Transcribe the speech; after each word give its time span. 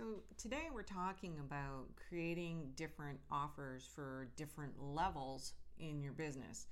So, 0.00 0.22
today 0.38 0.68
we're 0.72 0.82
talking 0.82 1.34
about 1.40 1.84
creating 2.08 2.70
different 2.74 3.18
offers 3.30 3.86
for 3.94 4.28
different 4.34 4.72
levels 4.82 5.52
in 5.78 6.00
your 6.00 6.14
business. 6.14 6.68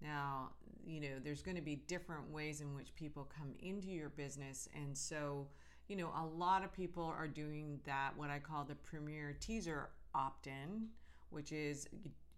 Now, 0.00 0.50
you 0.84 1.00
know, 1.00 1.20
there's 1.22 1.42
going 1.42 1.56
to 1.56 1.62
be 1.62 1.76
different 1.76 2.28
ways 2.32 2.60
in 2.60 2.74
which 2.74 2.92
people 2.96 3.30
come 3.38 3.54
into 3.60 3.86
your 3.86 4.08
business. 4.08 4.68
And 4.74 4.98
so, 4.98 5.46
you 5.86 5.94
know, 5.94 6.08
a 6.08 6.26
lot 6.26 6.64
of 6.64 6.72
people 6.72 7.04
are 7.04 7.28
doing 7.28 7.78
that, 7.84 8.16
what 8.16 8.30
I 8.30 8.40
call 8.40 8.64
the 8.64 8.74
premier 8.74 9.36
teaser 9.38 9.90
opt 10.12 10.48
in, 10.48 10.88
which 11.30 11.52
is 11.52 11.88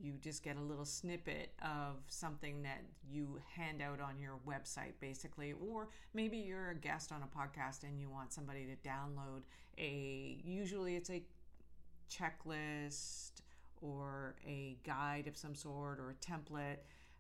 you 0.01 0.15
just 0.21 0.43
get 0.43 0.57
a 0.57 0.61
little 0.61 0.85
snippet 0.85 1.53
of 1.63 1.97
something 2.09 2.63
that 2.63 2.83
you 3.09 3.41
hand 3.57 3.81
out 3.81 4.01
on 4.01 4.21
your 4.21 4.39
website 4.47 4.93
basically. 5.01 5.53
Or 5.53 5.89
maybe 6.13 6.37
you're 6.39 6.71
a 6.71 6.75
guest 6.75 7.13
on 7.13 7.23
a 7.23 7.27
podcast 7.27 7.85
and 7.85 8.01
you 8.01 8.11
want 8.11 8.33
somebody 8.33 8.67
to 8.67 8.89
download 8.89 9.43
a 9.79 10.41
usually 10.45 10.97
it's 10.97 11.11
a 11.11 11.23
checklist 12.11 13.33
or 13.81 14.37
a 14.47 14.79
guide 14.85 15.27
of 15.27 15.37
some 15.37 15.55
sort 15.55 15.99
or 15.99 16.11
a 16.11 16.15
template 16.15 16.79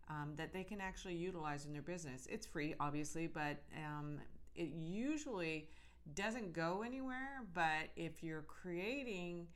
um, 0.08 0.34
that 0.36 0.52
they 0.52 0.62
can 0.62 0.80
actually 0.80 1.14
utilize 1.14 1.66
in 1.66 1.72
their 1.72 1.82
business. 1.82 2.26
It's 2.30 2.46
free 2.46 2.74
obviously 2.80 3.26
but 3.26 3.62
um, 3.76 4.18
it 4.54 4.70
usually 4.74 5.68
doesn't 6.14 6.52
go 6.52 6.82
anywhere. 6.84 7.44
But 7.54 7.90
if 7.96 8.22
you're 8.22 8.42
creating 8.42 9.46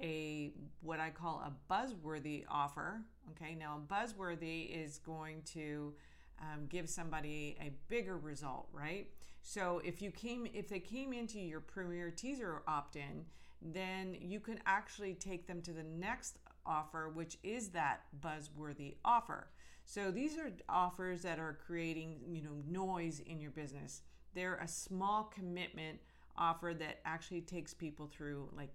a 0.00 0.52
what 0.80 1.00
I 1.00 1.10
call 1.10 1.42
a 1.44 1.72
buzzworthy 1.72 2.44
offer. 2.50 3.02
Okay, 3.30 3.54
now 3.54 3.80
buzzworthy 3.88 4.70
is 4.70 4.98
going 4.98 5.42
to 5.52 5.94
um, 6.40 6.66
give 6.68 6.88
somebody 6.88 7.56
a 7.60 7.72
bigger 7.88 8.16
result, 8.16 8.68
right? 8.72 9.08
So 9.42 9.80
if 9.84 10.02
you 10.02 10.10
came, 10.10 10.46
if 10.52 10.68
they 10.68 10.80
came 10.80 11.12
into 11.12 11.38
your 11.38 11.60
Premier 11.60 12.10
Teaser 12.10 12.62
opt-in, 12.66 13.24
then 13.60 14.16
you 14.20 14.40
can 14.40 14.60
actually 14.66 15.14
take 15.14 15.46
them 15.46 15.62
to 15.62 15.72
the 15.72 15.82
next 15.82 16.38
offer, 16.64 17.08
which 17.08 17.38
is 17.42 17.68
that 17.70 18.02
buzzworthy 18.20 18.96
offer. 19.04 19.48
So 19.84 20.10
these 20.10 20.36
are 20.36 20.50
offers 20.68 21.22
that 21.22 21.38
are 21.38 21.58
creating, 21.66 22.18
you 22.30 22.42
know, 22.42 22.62
noise 22.68 23.20
in 23.20 23.40
your 23.40 23.50
business. 23.50 24.02
They're 24.34 24.56
a 24.56 24.68
small 24.68 25.24
commitment 25.24 25.98
offer 26.36 26.74
that 26.78 27.00
actually 27.04 27.40
takes 27.40 27.74
people 27.74 28.06
through 28.06 28.48
like 28.54 28.70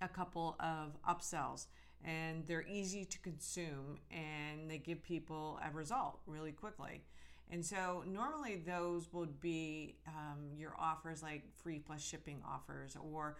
a 0.00 0.08
couple 0.08 0.56
of 0.60 0.96
upsells 1.08 1.66
and 2.04 2.46
they're 2.46 2.66
easy 2.66 3.04
to 3.04 3.18
consume 3.20 3.98
and 4.10 4.70
they 4.70 4.78
give 4.78 5.02
people 5.02 5.58
a 5.66 5.74
result 5.74 6.20
really 6.26 6.52
quickly. 6.52 7.02
And 7.50 7.64
so 7.64 8.02
normally 8.06 8.56
those 8.56 9.12
would 9.12 9.40
be 9.40 9.96
um, 10.06 10.56
your 10.56 10.74
offers 10.78 11.22
like 11.22 11.44
free 11.62 11.78
plus 11.78 12.02
shipping 12.02 12.42
offers 12.46 12.96
or 13.00 13.36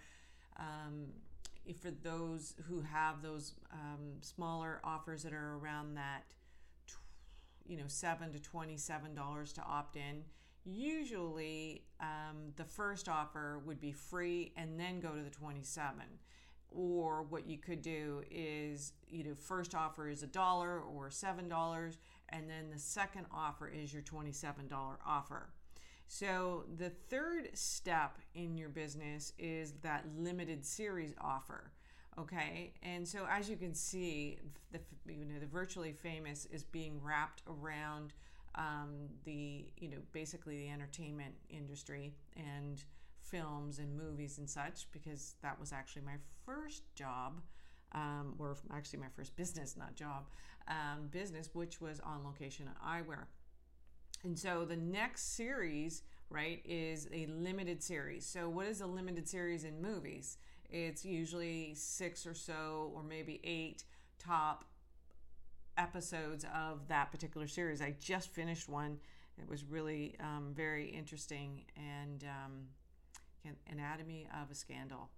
um, 0.58 1.08
for 1.80 1.90
those 1.90 2.54
who 2.68 2.80
have 2.82 3.22
those 3.22 3.54
um, 3.72 4.12
smaller 4.20 4.80
offers 4.84 5.22
that 5.24 5.32
are 5.32 5.56
around 5.56 5.94
that 5.94 6.24
you 7.66 7.76
know 7.76 7.88
7 7.88 8.32
to 8.32 8.40
27 8.40 9.14
dollars 9.14 9.52
to 9.52 9.60
opt 9.62 9.96
in 9.96 10.22
usually 10.64 11.82
um, 12.00 12.52
the 12.56 12.64
first 12.64 13.08
offer 13.08 13.60
would 13.64 13.80
be 13.80 13.92
free 13.92 14.52
and 14.56 14.78
then 14.78 15.00
go 15.00 15.10
to 15.10 15.22
the 15.22 15.30
27 15.30 16.04
or 16.70 17.22
what 17.22 17.46
you 17.46 17.58
could 17.58 17.82
do 17.82 18.22
is 18.30 18.92
you 19.08 19.24
know 19.24 19.34
first 19.34 19.74
offer 19.74 20.08
is 20.08 20.22
a 20.22 20.26
dollar 20.26 20.80
or 20.80 21.10
seven 21.10 21.48
dollars 21.48 21.98
and 22.30 22.48
then 22.50 22.70
the 22.72 22.78
second 22.78 23.26
offer 23.32 23.68
is 23.68 23.92
your 23.92 24.02
$27 24.02 24.68
offer. 25.06 25.50
So 26.08 26.64
the 26.76 26.90
third 26.90 27.50
step 27.54 28.18
in 28.34 28.56
your 28.56 28.68
business 28.68 29.32
is 29.38 29.74
that 29.82 30.04
limited 30.16 30.64
series 30.64 31.14
offer 31.20 31.72
okay? 32.18 32.72
And 32.82 33.06
so 33.06 33.26
as 33.30 33.48
you 33.48 33.56
can 33.56 33.74
see 33.74 34.38
the 34.72 34.80
you 35.06 35.24
know 35.24 35.38
the 35.38 35.46
virtually 35.46 35.92
famous 35.92 36.46
is 36.46 36.64
being 36.64 37.00
wrapped 37.02 37.42
around 37.48 38.12
um, 38.54 39.08
the 39.24 39.66
you 39.76 39.88
know 39.88 39.98
basically 40.12 40.58
the 40.58 40.70
entertainment 40.70 41.34
industry 41.50 42.14
and 42.36 42.84
films 43.30 43.78
and 43.78 43.96
movies 43.96 44.38
and 44.38 44.48
such 44.48 44.86
because 44.92 45.34
that 45.42 45.58
was 45.58 45.72
actually 45.72 46.02
my 46.02 46.16
first 46.44 46.82
job 46.94 47.40
um, 47.92 48.34
or 48.38 48.56
actually 48.72 48.98
my 48.98 49.08
first 49.16 49.34
business 49.36 49.76
not 49.76 49.94
job 49.94 50.24
um, 50.68 51.08
business 51.10 51.50
which 51.52 51.80
was 51.80 52.00
on 52.00 52.24
location 52.24 52.68
eyewear 52.86 53.24
and 54.24 54.38
so 54.38 54.64
the 54.64 54.76
next 54.76 55.36
series 55.36 56.02
right 56.30 56.60
is 56.64 57.08
a 57.12 57.26
limited 57.26 57.82
series 57.82 58.26
so 58.26 58.48
what 58.48 58.66
is 58.66 58.80
a 58.80 58.86
limited 58.86 59.28
series 59.28 59.64
in 59.64 59.80
movies 59.80 60.38
it's 60.70 61.04
usually 61.04 61.74
six 61.74 62.26
or 62.26 62.34
so 62.34 62.90
or 62.94 63.02
maybe 63.02 63.40
eight 63.44 63.84
top 64.18 64.64
episodes 65.76 66.44
of 66.54 66.88
that 66.88 67.10
particular 67.10 67.46
series. 67.46 67.80
I 67.80 67.94
just 68.00 68.30
finished 68.30 68.68
one. 68.68 68.98
It 69.38 69.48
was 69.48 69.64
really 69.64 70.16
um, 70.20 70.52
very 70.54 70.88
interesting 70.88 71.64
and 71.76 72.24
um, 72.24 72.52
Anatomy 73.70 74.26
of 74.42 74.50
a 74.50 74.54
Scandal. 74.54 75.08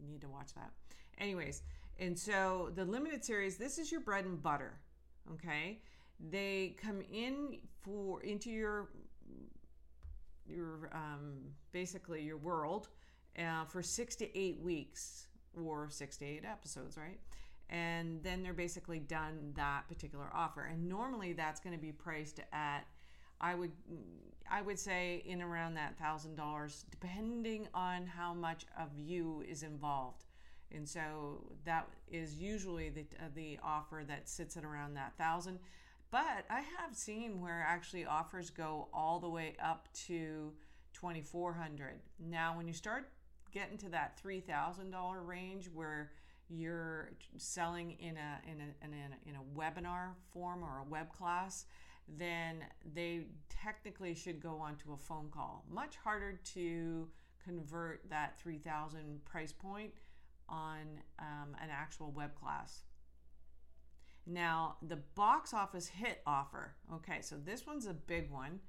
You 0.00 0.08
need 0.08 0.20
to 0.20 0.28
watch 0.28 0.54
that. 0.54 0.70
Anyways, 1.18 1.62
and 1.98 2.18
so 2.18 2.70
the 2.74 2.84
limited 2.84 3.24
series, 3.24 3.56
this 3.56 3.78
is 3.78 3.90
your 3.90 4.00
bread 4.00 4.24
and 4.24 4.42
butter. 4.42 4.78
Okay, 5.32 5.80
they 6.30 6.76
come 6.80 7.02
in 7.12 7.58
for 7.82 8.22
into 8.22 8.50
your 8.50 8.88
your 10.46 10.90
um, 10.92 11.38
basically 11.72 12.22
your 12.22 12.36
world 12.36 12.88
uh, 13.38 13.64
for 13.64 13.82
six 13.82 14.14
to 14.16 14.38
eight 14.38 14.60
weeks 14.60 15.28
or 15.58 15.88
six 15.90 16.16
to 16.18 16.24
eight 16.26 16.44
episodes, 16.44 16.96
right? 16.96 17.18
and 17.68 18.22
then 18.22 18.42
they're 18.42 18.54
basically 18.54 18.98
done 18.98 19.52
that 19.56 19.88
particular 19.88 20.28
offer. 20.32 20.64
And 20.64 20.88
normally 20.88 21.32
that's 21.32 21.60
going 21.60 21.74
to 21.74 21.80
be 21.80 21.92
priced 21.92 22.40
at 22.52 22.86
I 23.40 23.54
would 23.54 23.72
I 24.50 24.62
would 24.62 24.78
say 24.78 25.22
in 25.26 25.42
around 25.42 25.74
that 25.74 25.98
thousand 25.98 26.36
dollars, 26.36 26.84
depending 26.90 27.68
on 27.74 28.06
how 28.06 28.32
much 28.32 28.64
of 28.78 28.88
you 28.96 29.44
is 29.48 29.62
involved. 29.62 30.24
And 30.72 30.88
so 30.88 31.52
that 31.64 31.88
is 32.10 32.34
usually 32.34 32.88
the 32.90 33.06
uh, 33.18 33.28
the 33.34 33.58
offer 33.62 34.04
that 34.06 34.28
sits 34.28 34.56
at 34.56 34.64
around 34.64 34.94
that 34.94 35.14
thousand. 35.16 35.58
But 36.10 36.44
I 36.48 36.62
have 36.78 36.94
seen 36.94 37.40
where 37.40 37.64
actually 37.66 38.04
offers 38.04 38.50
go 38.50 38.88
all 38.92 39.18
the 39.18 39.28
way 39.28 39.56
up 39.62 39.88
to 40.06 40.52
twenty 40.92 41.22
four 41.22 41.52
hundred. 41.52 42.00
Now, 42.18 42.56
when 42.56 42.66
you 42.66 42.74
start 42.74 43.10
getting 43.52 43.78
to 43.78 43.88
that 43.90 44.18
three 44.18 44.40
thousand 44.40 44.90
dollar 44.90 45.22
range, 45.22 45.68
where 45.72 46.12
you're 46.48 47.10
selling 47.38 47.92
in 47.98 48.16
a, 48.16 48.40
in 48.48 48.60
a, 48.60 48.84
in 48.84 48.92
a, 48.92 49.28
in 49.28 49.34
a 49.34 49.58
webinar 49.58 50.10
form 50.32 50.62
or 50.62 50.78
a 50.78 50.84
web 50.88 51.12
class, 51.12 51.66
then 52.08 52.64
they 52.94 53.26
technically 53.48 54.14
should 54.14 54.40
go 54.40 54.58
onto 54.58 54.92
a 54.92 54.96
phone 54.96 55.28
call. 55.30 55.64
Much 55.70 55.96
harder 55.96 56.40
to 56.54 57.08
convert 57.44 58.08
that 58.10 58.38
3000 58.38 59.24
price 59.24 59.52
point 59.52 59.92
on 60.48 61.00
um, 61.18 61.56
an 61.62 61.68
actual 61.70 62.10
web 62.12 62.34
class. 62.34 62.82
Now, 64.26 64.76
the 64.82 64.96
box 64.96 65.54
office 65.54 65.86
hit 65.86 66.20
offer. 66.26 66.74
Okay, 66.94 67.18
so 67.20 67.36
this 67.44 67.66
one's 67.66 67.86
a 67.86 67.94
big 67.94 68.30
one. 68.30 68.60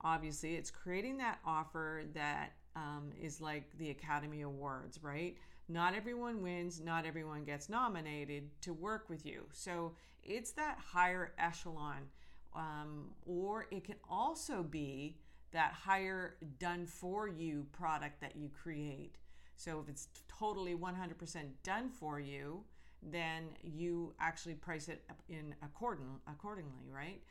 Obviously, 0.00 0.54
it's 0.54 0.70
creating 0.70 1.18
that 1.18 1.38
offer 1.44 2.04
that 2.14 2.52
um, 2.74 3.10
is 3.20 3.40
like 3.40 3.76
the 3.78 3.90
Academy 3.90 4.40
Awards, 4.40 5.02
right? 5.02 5.36
Not 5.68 5.94
everyone 5.94 6.42
wins, 6.42 6.80
not 6.80 7.06
everyone 7.06 7.44
gets 7.44 7.68
nominated 7.68 8.50
to 8.62 8.72
work 8.72 9.08
with 9.08 9.24
you. 9.26 9.44
So 9.52 9.92
it's 10.22 10.52
that 10.52 10.78
higher 10.78 11.32
echelon. 11.38 12.08
Um, 12.54 13.10
or 13.26 13.66
it 13.70 13.84
can 13.84 13.96
also 14.08 14.62
be 14.62 15.16
that 15.52 15.72
higher 15.72 16.36
done 16.58 16.86
for 16.86 17.28
you 17.28 17.66
product 17.72 18.20
that 18.20 18.36
you 18.36 18.50
create. 18.50 19.16
So 19.56 19.80
if 19.80 19.88
it's 19.88 20.08
totally 20.28 20.74
100% 20.74 21.44
done 21.62 21.90
for 21.90 22.20
you, 22.20 22.64
then 23.02 23.44
you 23.62 24.14
actually 24.20 24.54
price 24.54 24.88
it 24.88 25.02
in 25.28 25.54
according, 25.62 26.06
accordingly, 26.26 26.90
right? 26.90 27.22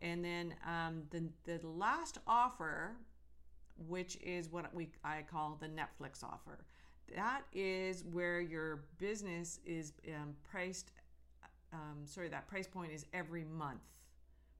And 0.00 0.24
then 0.24 0.54
um, 0.66 1.02
the, 1.10 1.28
the 1.44 1.66
last 1.66 2.18
offer 2.26 2.96
which 3.88 4.16
is 4.22 4.50
what 4.50 4.72
we 4.74 4.88
I 5.04 5.22
call 5.30 5.56
the 5.60 5.68
Netflix 5.68 6.22
offer. 6.22 6.64
That 7.14 7.42
is 7.52 8.04
where 8.04 8.40
your 8.40 8.84
business 8.98 9.60
is 9.64 9.92
um, 10.08 10.34
priced. 10.50 10.90
Um, 11.72 12.04
sorry, 12.04 12.28
that 12.28 12.48
price 12.48 12.66
point 12.66 12.92
is 12.92 13.06
every 13.12 13.44
month, 13.44 13.82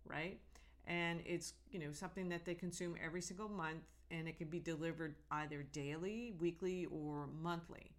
right? 0.08 0.38
And 0.86 1.20
it's 1.26 1.54
you 1.70 1.78
know 1.78 1.92
something 1.92 2.28
that 2.28 2.44
they 2.44 2.54
consume 2.54 2.94
every 3.04 3.22
single 3.22 3.48
month, 3.48 3.82
and 4.10 4.28
it 4.28 4.38
can 4.38 4.48
be 4.48 4.60
delivered 4.60 5.16
either 5.30 5.62
daily, 5.72 6.34
weekly, 6.38 6.86
or 6.86 7.28
monthly. 7.42 7.90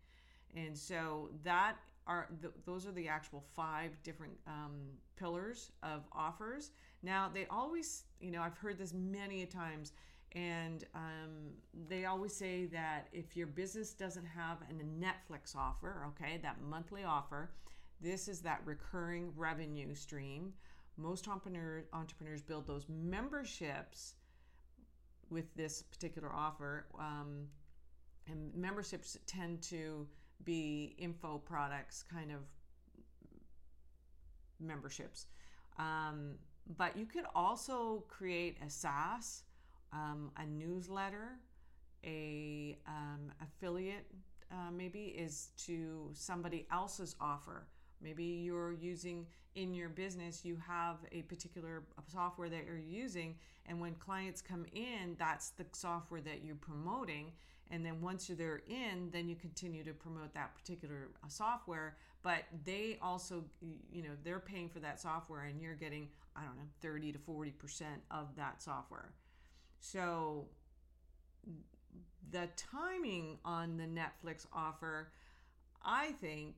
And 0.56 0.78
so 0.78 1.30
that 1.44 1.76
are 2.08 2.30
th- 2.42 2.54
those 2.66 2.88
are 2.88 2.92
the 2.92 3.08
actual 3.08 3.44
five 3.56 3.92
different 4.04 4.34
um, 4.48 4.74
pillars 5.18 5.72
of 5.84 6.04
offers. 6.14 6.72
Now 7.04 7.30
they 7.34 7.46
always, 7.50 8.06
you 8.20 8.32
know, 8.32 8.42
I've 8.42 8.58
heard 8.58 8.78
this 8.78 8.94
many 8.94 9.44
a 9.44 9.46
times 9.46 9.92
And 10.34 10.84
um, 10.94 11.54
they 11.88 12.06
always 12.06 12.34
say 12.34 12.66
that 12.68 13.08
if 13.14 13.36
your 13.38 13.48
business 13.48 13.94
doesn't 13.94 14.26
have 14.26 14.58
a 14.70 14.74
Netflix 14.84 15.56
offer, 15.56 16.06
okay, 16.10 16.40
that 16.44 16.62
monthly 16.62 17.04
offer, 17.04 17.52
this 18.02 18.28
is 18.28 18.42
that 18.42 18.62
recurring 18.66 19.32
revenue 19.36 19.94
stream. 19.96 20.54
Most 20.98 21.28
entrepreneur, 21.28 21.84
entrepreneurs 21.94 22.42
build 22.42 22.66
those 22.68 22.86
memberships 22.90 24.16
with 25.30 25.54
this 25.56 25.84
particular 25.84 26.34
offer. 26.34 26.88
Um, 26.98 27.48
and 28.28 28.54
memberships 28.56 29.18
tend 29.26 29.62
to 29.64 30.08
be 30.44 30.96
info 30.98 31.38
products 31.38 32.04
kind 32.04 32.32
of 32.32 32.40
memberships. 34.60 35.28
Um, 35.78 36.36
but 36.78 36.98
you 36.98 37.06
could 37.06 37.26
also 37.34 38.04
create 38.08 38.58
a 38.66 38.70
SaaS, 38.70 39.44
um, 39.94 40.32
a 40.38 40.46
newsletter, 40.46 41.40
a 42.04 42.78
um, 42.88 43.32
affiliate 43.42 44.06
uh, 44.52 44.72
maybe 44.72 45.06
is 45.18 45.50
to 45.66 46.10
somebody 46.14 46.68
else's 46.72 47.16
offer. 47.20 47.68
Maybe 48.02 48.24
you're 48.24 48.74
using 48.74 49.26
in 49.56 49.74
your 49.74 49.90
business, 49.90 50.46
you 50.46 50.58
have 50.68 50.98
a 51.12 51.24
particular 51.24 51.84
software 52.08 52.50
that 52.50 52.66
you're 52.66 52.78
using, 52.78 53.36
and 53.66 53.82
when 53.82 53.96
clients 53.96 54.42
come 54.42 54.66
in, 54.74 55.16
that's 55.18 55.50
the 55.52 55.66
software 55.74 56.22
that 56.22 56.44
you're 56.44 56.56
promoting. 56.56 57.32
And 57.70 57.86
then 57.86 58.02
once 58.02 58.28
they're 58.28 58.62
in, 58.68 59.10
then 59.12 59.28
you 59.28 59.36
continue 59.36 59.84
to 59.84 59.94
promote 59.94 60.34
that 60.36 60.56
particular 60.56 61.10
uh, 61.22 61.28
software. 61.28 61.98
But 62.24 62.44
they 62.64 62.98
also, 63.02 63.44
you 63.92 64.04
know, 64.04 64.12
they're 64.24 64.40
paying 64.40 64.70
for 64.70 64.80
that 64.80 65.02
software, 65.02 65.44
and 65.44 65.62
you're 65.62 65.76
getting, 65.76 66.08
I 66.36 66.44
don't 66.46 66.56
know, 66.56 66.70
30 66.82 67.14
to 67.14 67.20
40% 67.20 67.52
of 68.10 68.28
that 68.38 68.62
software. 68.62 69.12
So 69.80 70.46
the 72.32 72.48
timing 72.56 73.38
on 73.44 73.78
the 73.78 73.86
Netflix 73.86 74.46
offer, 74.54 75.12
I 75.84 76.12
think, 76.14 76.56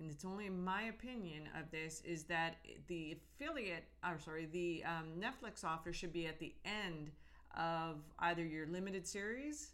and 0.00 0.10
it's 0.10 0.24
only 0.24 0.48
my 0.48 0.84
opinion 0.84 1.48
of 1.58 1.70
this, 1.70 2.02
is 2.04 2.24
that 2.24 2.56
the 2.88 3.16
affiliate, 3.36 3.84
or 4.04 4.18
sorry, 4.18 4.46
the 4.46 4.82
um, 4.84 5.08
Netflix 5.20 5.62
offer 5.62 5.92
should 5.92 6.12
be 6.12 6.26
at 6.26 6.38
the 6.38 6.54
end 6.64 7.10
of 7.56 7.96
either 8.20 8.44
your 8.44 8.66
limited 8.66 9.06
series 9.06 9.72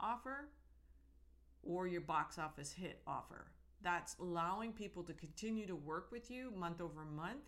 offer 0.00 0.48
or 1.62 1.86
your 1.86 2.00
box 2.00 2.38
office 2.38 2.72
hit 2.72 3.02
offer. 3.06 3.46
That's 3.82 4.16
allowing 4.18 4.72
people 4.72 5.02
to 5.04 5.12
continue 5.12 5.66
to 5.66 5.76
work 5.76 6.08
with 6.10 6.30
you 6.30 6.52
month 6.56 6.80
over 6.80 7.04
month. 7.04 7.44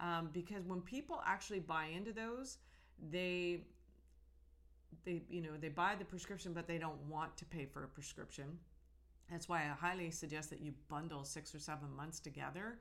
Um, 0.00 0.30
because 0.32 0.64
when 0.64 0.80
people 0.80 1.20
actually 1.26 1.60
buy 1.60 1.86
into 1.94 2.12
those, 2.12 2.58
they 3.10 3.60
they 5.04 5.22
you 5.28 5.42
know 5.42 5.50
they 5.60 5.68
buy 5.68 5.94
the 5.98 6.04
prescription 6.04 6.52
but 6.52 6.66
they 6.66 6.78
don't 6.78 6.98
want 7.08 7.36
to 7.36 7.44
pay 7.44 7.66
for 7.66 7.84
a 7.84 7.88
prescription 7.88 8.58
that's 9.30 9.48
why 9.48 9.62
i 9.62 9.86
highly 9.86 10.10
suggest 10.10 10.50
that 10.50 10.60
you 10.60 10.72
bundle 10.88 11.24
six 11.24 11.54
or 11.54 11.58
seven 11.58 11.94
months 11.96 12.20
together 12.20 12.78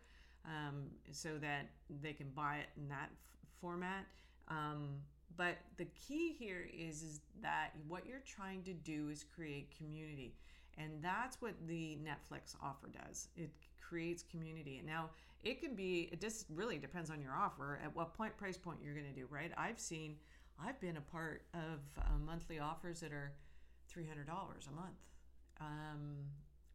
um, 0.47 0.87
so 1.11 1.37
that 1.39 1.69
they 2.01 2.13
can 2.13 2.29
buy 2.29 2.57
it 2.57 2.69
in 2.77 2.87
that 2.89 3.09
f- 3.11 3.49
format. 3.59 4.05
Um, 4.47 4.89
but 5.37 5.57
the 5.77 5.85
key 5.85 6.35
here 6.37 6.67
is, 6.73 7.03
is 7.03 7.21
that 7.41 7.71
what 7.87 8.05
you're 8.05 8.23
trying 8.25 8.63
to 8.63 8.73
do 8.73 9.09
is 9.09 9.25
create 9.35 9.75
community. 9.77 10.35
And 10.77 10.91
that's 11.01 11.41
what 11.41 11.53
the 11.67 11.97
netflix 12.03 12.55
offer 12.61 12.89
does. 13.05 13.29
It 13.35 13.49
creates 13.81 14.23
community. 14.23 14.77
And 14.77 14.87
now 14.87 15.09
it 15.43 15.61
can 15.61 15.75
be 15.75 16.09
it 16.11 16.19
just 16.19 16.45
really 16.53 16.77
depends 16.77 17.09
on 17.09 17.21
your 17.21 17.33
offer 17.33 17.79
at 17.83 17.95
what 17.95 18.13
point 18.13 18.35
price 18.35 18.57
point 18.57 18.79
you're 18.83 18.93
going 18.93 19.05
to 19.05 19.19
do 19.19 19.27
right? 19.29 19.51
I've 19.57 19.79
seen 19.79 20.15
I've 20.63 20.79
been 20.79 20.97
a 20.97 21.01
part 21.01 21.43
of 21.53 21.79
uh, 21.99 22.17
monthly 22.25 22.59
offers 22.59 23.01
that 23.01 23.11
are 23.11 23.33
$300 23.93 24.27
a 24.27 24.71
month, 24.71 24.99
um, 25.61 26.17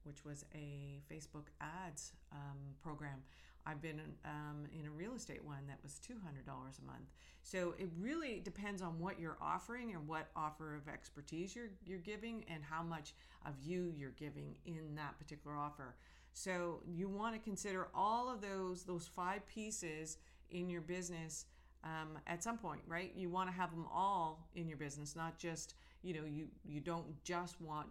which 0.05 0.25
was 0.25 0.45
a 0.55 1.01
Facebook 1.13 1.47
ads 1.61 2.13
um, 2.33 2.59
program. 2.83 3.23
I've 3.67 3.83
been 3.83 4.01
um, 4.25 4.67
in 4.73 4.87
a 4.87 4.91
real 4.91 5.15
estate 5.15 5.45
one 5.45 5.67
that 5.69 5.79
was 5.83 6.01
$200 6.09 6.17
a 6.49 6.87
month. 6.87 7.11
So 7.43 7.75
it 7.79 7.89
really 7.99 8.41
depends 8.41 8.81
on 8.81 8.99
what 8.99 9.21
you're 9.21 9.37
offering 9.41 9.93
and 9.93 10.09
what 10.09 10.29
offer 10.35 10.75
of 10.75 10.89
expertise 10.89 11.55
you're, 11.55 11.71
you're 11.85 11.99
giving 11.99 12.45
and 12.49 12.65
how 12.65 12.83
much 12.83 13.13
of 13.47 13.55
you 13.63 13.93
you're 13.97 14.11
giving 14.13 14.55
in 14.65 14.95
that 14.97 15.19
particular 15.19 15.57
offer. 15.57 15.95
So 16.33 16.81
you 16.87 17.09
want 17.09 17.35
to 17.35 17.41
consider 17.41 17.89
all 17.95 18.33
of 18.33 18.41
those 18.41 18.85
those 18.85 19.07
five 19.07 19.47
pieces 19.47 20.19
in 20.51 20.71
your 20.71 20.81
business 20.81 21.47
um, 21.85 22.19
at 22.27 22.43
some 22.43 22.59
point, 22.59 22.83
right? 22.87 23.13
You 23.17 23.31
want 23.31 23.49
to 23.49 23.55
have 23.55 23.71
them 23.71 23.87
all 23.93 24.49
in 24.55 24.69
your 24.69 24.77
business, 24.77 25.17
not 25.17 25.39
just 25.39 25.75
you 26.03 26.15
know 26.15 26.25
you 26.25 26.47
you 26.65 26.81
don't 26.81 27.23
just 27.25 27.61
want 27.61 27.89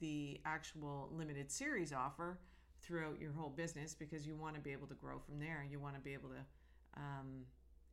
the 0.00 0.40
actual 0.44 1.08
limited 1.12 1.50
series 1.50 1.92
offer 1.92 2.38
throughout 2.82 3.18
your 3.20 3.32
whole 3.32 3.50
business 3.50 3.94
because 3.94 4.26
you 4.26 4.36
want 4.36 4.54
to 4.54 4.60
be 4.60 4.72
able 4.72 4.86
to 4.86 4.94
grow 4.94 5.18
from 5.18 5.38
there. 5.38 5.64
You 5.68 5.78
want 5.80 5.94
to 5.94 6.00
be 6.00 6.12
able 6.12 6.28
to 6.30 7.00
um, 7.00 7.44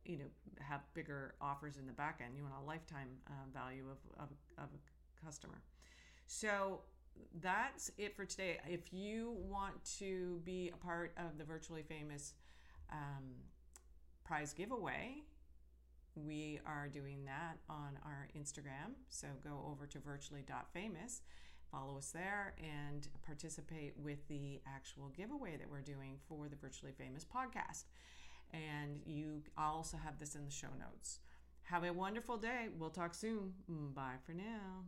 you 0.04 0.18
know 0.18 0.24
have 0.60 0.80
bigger 0.94 1.34
offers 1.40 1.76
in 1.78 1.86
the 1.86 1.92
back 1.92 2.20
end. 2.24 2.36
You 2.36 2.42
want 2.42 2.54
a 2.62 2.66
lifetime 2.66 3.08
uh, 3.26 3.32
value 3.52 3.84
of, 3.90 4.22
of, 4.24 4.28
of 4.58 4.68
a 4.74 5.24
customer. 5.24 5.62
So 6.26 6.80
that's 7.40 7.90
it 7.98 8.16
for 8.16 8.24
today. 8.24 8.58
If 8.66 8.92
you 8.92 9.36
want 9.48 9.74
to 9.98 10.40
be 10.44 10.70
a 10.72 10.76
part 10.76 11.12
of 11.16 11.38
the 11.38 11.44
virtually 11.44 11.82
famous 11.82 12.34
um, 12.90 13.24
prize 14.24 14.52
giveaway, 14.52 15.22
we 16.14 16.60
are 16.66 16.88
doing 16.88 17.24
that 17.24 17.58
on 17.68 17.98
our 18.04 18.28
Instagram. 18.36 18.94
So 19.08 19.28
go 19.42 19.64
over 19.70 19.86
to 19.86 19.98
virtually.famous, 19.98 21.22
follow 21.70 21.98
us 21.98 22.10
there, 22.10 22.54
and 22.58 23.08
participate 23.24 23.94
with 23.96 24.26
the 24.28 24.60
actual 24.66 25.08
giveaway 25.08 25.56
that 25.56 25.70
we're 25.70 25.80
doing 25.80 26.18
for 26.28 26.48
the 26.48 26.56
Virtually 26.56 26.92
Famous 26.92 27.24
podcast. 27.24 27.84
And 28.52 29.00
you 29.06 29.42
also 29.56 29.96
have 29.96 30.18
this 30.18 30.34
in 30.34 30.44
the 30.44 30.50
show 30.50 30.68
notes. 30.78 31.20
Have 31.64 31.84
a 31.84 31.92
wonderful 31.92 32.36
day. 32.36 32.68
We'll 32.78 32.90
talk 32.90 33.14
soon. 33.14 33.54
Bye 33.68 34.16
for 34.26 34.32
now. 34.32 34.84